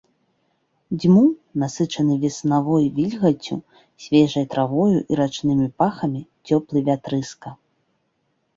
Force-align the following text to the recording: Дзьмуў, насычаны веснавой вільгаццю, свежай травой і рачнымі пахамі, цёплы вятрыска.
Дзьмуў, 0.99 1.27
насычаны 1.63 2.13
веснавой 2.23 2.85
вільгаццю, 2.97 3.57
свежай 4.07 4.45
травой 4.55 4.93
і 5.11 5.23
рачнымі 5.23 5.67
пахамі, 5.85 6.21
цёплы 6.49 6.79
вятрыска. 6.93 7.49